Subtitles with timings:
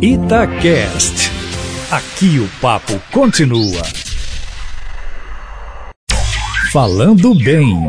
[0.00, 1.30] Itacast.
[1.90, 3.82] Aqui o papo continua.
[6.70, 7.86] Falando bem.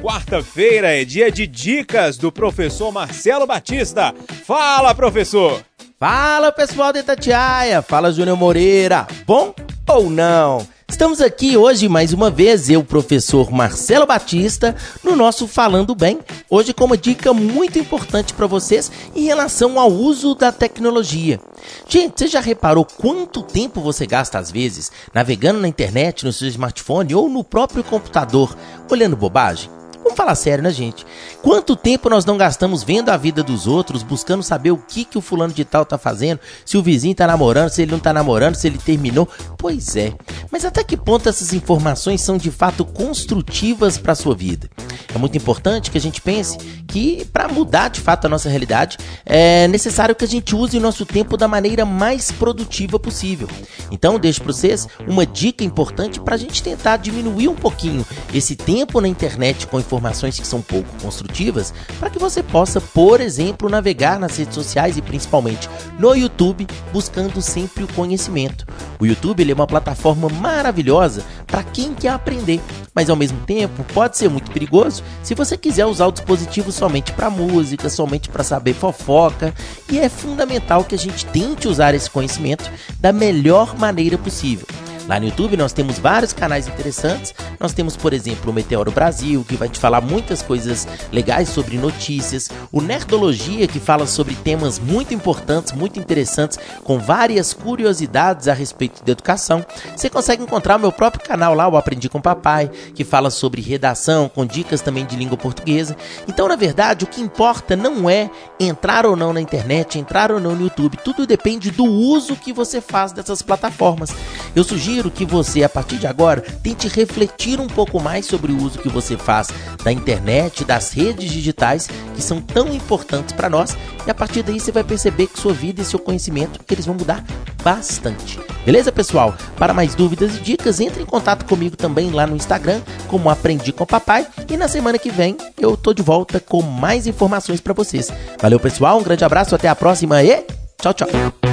[0.00, 4.14] Quarta-feira é dia de dicas do professor Marcelo Batista.
[4.46, 5.62] Fala, professor!
[6.00, 7.82] Fala, pessoal da Itatiaia!
[7.82, 9.06] Fala, Júnior Moreira!
[9.26, 9.54] Bom
[9.86, 10.66] ou não?
[10.96, 14.74] Estamos aqui hoje mais uma vez, eu, professor Marcelo Batista,
[15.04, 16.20] no nosso Falando Bem.
[16.48, 21.38] Hoje com uma dica muito importante para vocês em relação ao uso da tecnologia.
[21.86, 26.48] Gente, você já reparou quanto tempo você gasta às vezes navegando na internet, no seu
[26.48, 28.56] smartphone ou no próprio computador,
[28.90, 29.68] olhando bobagem?
[30.06, 31.04] Vamos falar sério, né, gente?
[31.42, 35.18] Quanto tempo nós não gastamos vendo a vida dos outros, buscando saber o que, que
[35.18, 38.12] o fulano de tal tá fazendo, se o vizinho tá namorando, se ele não tá
[38.12, 39.28] namorando, se ele terminou?
[39.58, 40.14] Pois é.
[40.48, 44.70] Mas até que ponto essas informações são de fato construtivas para sua vida?
[45.16, 48.98] É muito importante que a gente pense que para mudar de fato a nossa realidade
[49.24, 53.48] é necessário que a gente use o nosso tempo da maneira mais produtiva possível.
[53.90, 58.54] Então, deixo para vocês uma dica importante para a gente tentar diminuir um pouquinho esse
[58.54, 63.70] tempo na internet com informações que são pouco construtivas, para que você possa, por exemplo,
[63.70, 65.66] navegar nas redes sociais e principalmente
[65.98, 68.66] no YouTube, buscando sempre o conhecimento.
[68.98, 71.24] O YouTube é uma plataforma maravilhosa
[71.56, 72.60] para quem quer aprender,
[72.94, 77.12] mas ao mesmo tempo pode ser muito perigoso se você quiser usar o dispositivo somente
[77.12, 79.54] para música, somente para saber fofoca,
[79.90, 84.66] e é fundamental que a gente tente usar esse conhecimento da melhor maneira possível.
[85.08, 87.32] Lá no YouTube nós temos vários canais interessantes.
[87.60, 91.78] Nós temos, por exemplo, o Meteoro Brasil, que vai te falar muitas coisas legais sobre
[91.78, 92.50] notícias.
[92.72, 99.04] O Nerdologia, que fala sobre temas muito importantes, muito interessantes, com várias curiosidades a respeito
[99.04, 99.64] de educação.
[99.94, 103.62] Você consegue encontrar o meu próprio canal lá, o Aprendi com Papai, que fala sobre
[103.62, 105.96] redação, com dicas também de língua portuguesa.
[106.26, 110.40] Então, na verdade, o que importa não é entrar ou não na internet, entrar ou
[110.40, 110.98] não no YouTube.
[111.04, 114.10] Tudo depende do uso que você faz dessas plataformas.
[114.54, 118.50] Eu sugiro sugiro que você, a partir de agora, tente refletir um pouco mais sobre
[118.50, 119.48] o uso que você faz
[119.84, 124.58] da internet, das redes digitais, que são tão importantes para nós, e a partir daí
[124.58, 127.22] você vai perceber que sua vida e seu conhecimento eles vão mudar
[127.62, 128.40] bastante.
[128.64, 129.34] Beleza, pessoal?
[129.58, 133.72] Para mais dúvidas e dicas, entre em contato comigo também lá no Instagram, como Aprendi
[133.72, 137.74] com Papai, e na semana que vem eu tô de volta com mais informações para
[137.74, 138.10] vocês.
[138.40, 140.44] Valeu, pessoal, um grande abraço, até a próxima e
[140.80, 141.45] tchau, tchau.